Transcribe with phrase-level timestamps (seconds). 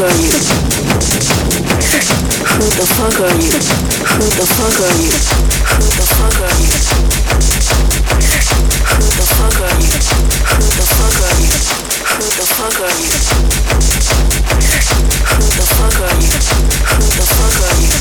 [0.00, 0.32] are you?
[2.52, 3.52] Who the fuck are you?
[3.52, 5.10] Who the fuck are you?
[5.10, 6.70] Who the fuck are you?
[8.94, 9.92] Who the fuck are you?
[10.54, 11.52] Who the fuck are you?
[12.14, 13.10] Who the fuck are you?
[15.32, 16.36] Who the fuck are you?
[16.92, 17.02] Who the fuck are you?
[17.02, 17.92] Who the fuck are you?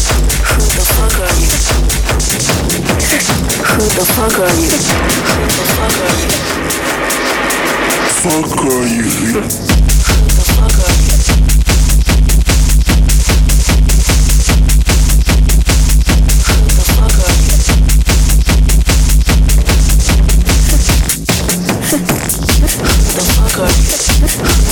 [0.52, 1.52] Who the fuck are you?
[3.76, 4.72] Who the fuck are you?
[8.22, 9.02] Fuck are you?
[9.02, 9.50] Who
[9.92, 11.11] the fuck are you?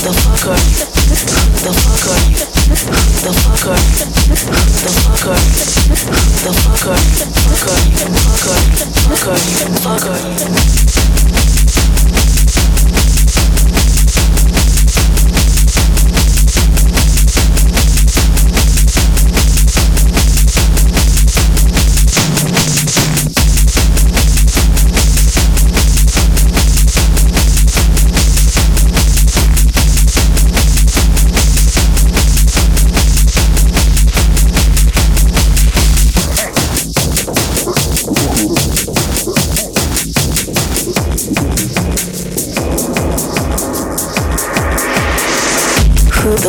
[0.10, 0.89] The fuck are you?
[1.49, 2.41] Who the fuck are you?
[2.49, 3.93] Who the fuck are you?
[3.99, 5.70] Who the fuck are you?
[5.70, 7.30] Who the fuck are you?
[7.30, 8.05] Fuck are you?
[8.10, 8.89] Fuck are you?
[9.05, 9.66] Fuck are you?
[9.80, 11.99] Fuck are you?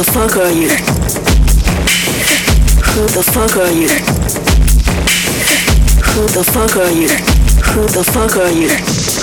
[0.03, 0.69] The fuck are you?
[2.91, 3.89] Who the fuck are you?
[6.09, 7.09] Who the fuck are you?
[7.75, 8.69] Who the fuck are you?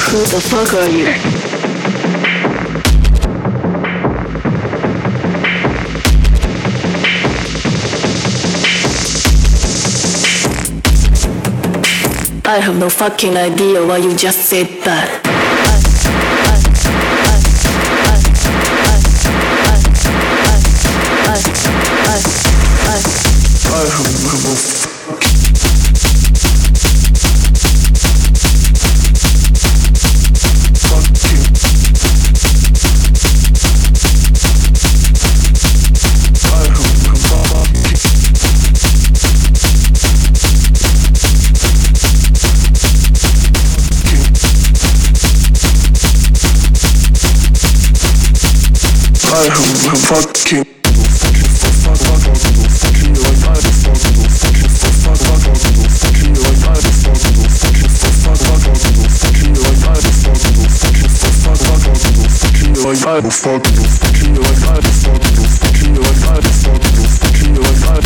[0.06, 1.08] Who the fuck are you?
[12.46, 15.27] I have no fucking idea why you just said that.
[50.22, 50.66] fucking
[51.68, 54.50] like I will fuck you, fucking you like I will
[57.28, 57.62] fuck
[60.08, 63.84] you, fucking you like I will fuck you, fucking you like I will fuck you,
[63.84, 66.56] fucking you like I will fuck you, fucking you like I will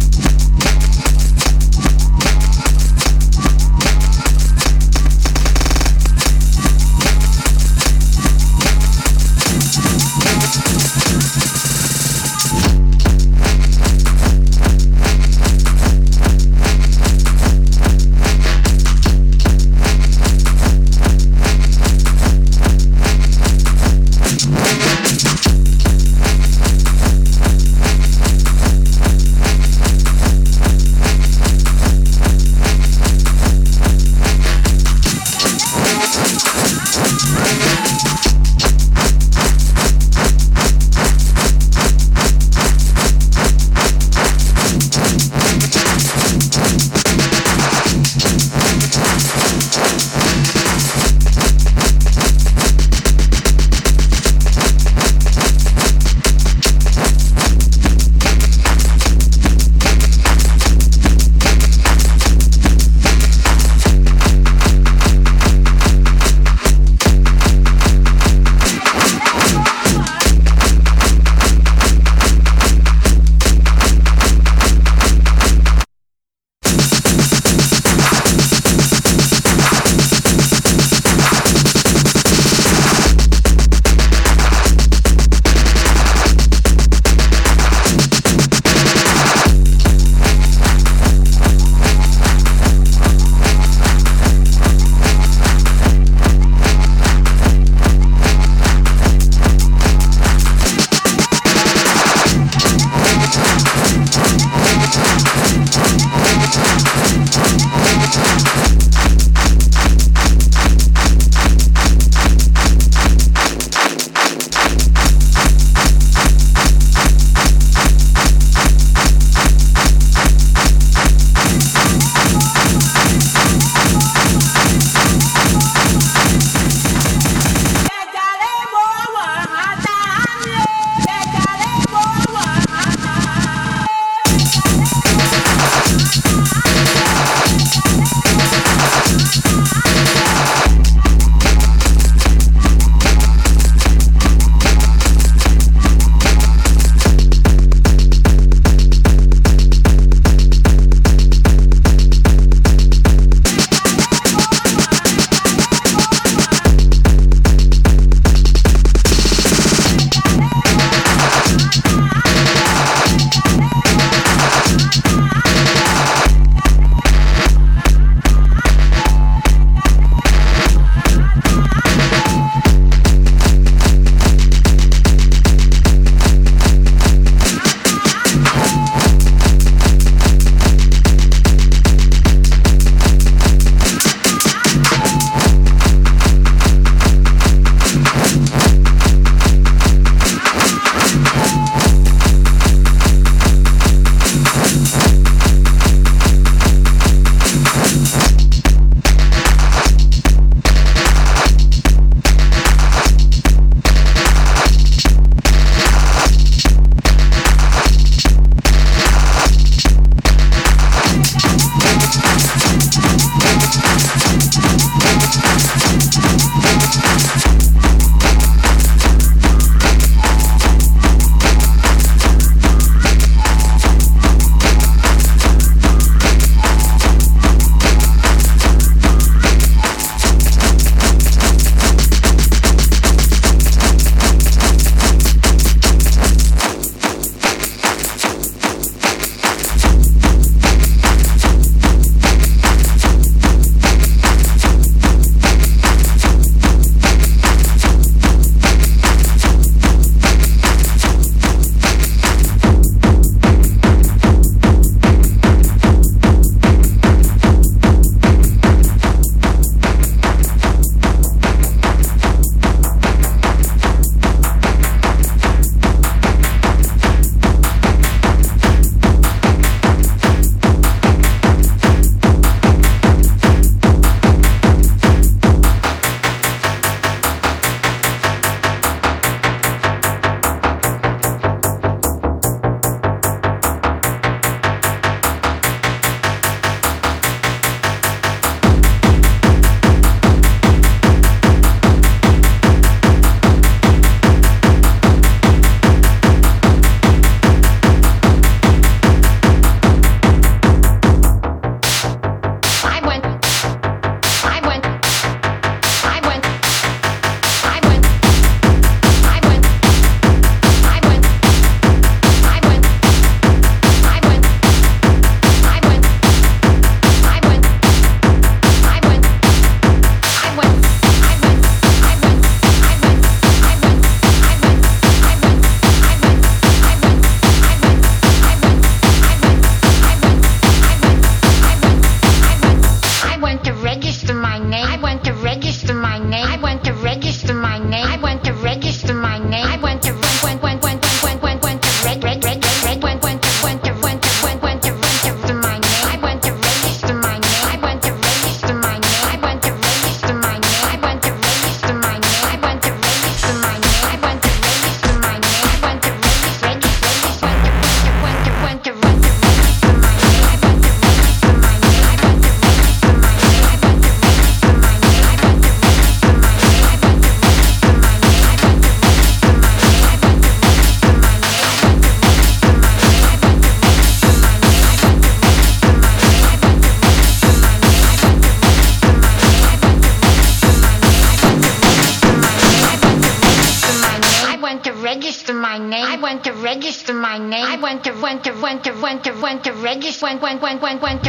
[390.21, 391.19] 关关关关关